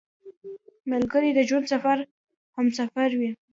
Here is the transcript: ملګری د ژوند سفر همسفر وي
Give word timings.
ملګری 0.91 1.29
د 1.33 1.39
ژوند 1.49 1.65
سفر 1.73 1.97
همسفر 2.55 3.09
وي 3.19 3.31